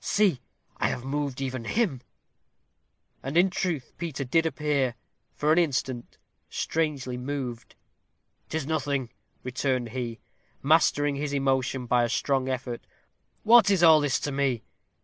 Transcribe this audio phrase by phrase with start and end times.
[0.03, 0.41] See,
[0.77, 2.01] I have moved even him."
[3.21, 4.95] And in truth Peter did appear,
[5.35, 6.17] for an instant,
[6.49, 7.75] strangely moved.
[8.49, 9.11] "'Tis nothing,"
[9.43, 10.19] returned he,
[10.63, 12.81] mastering his emotion by a strong effort.
[13.43, 14.63] "What is all this to me?